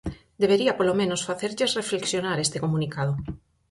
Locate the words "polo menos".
0.79-1.25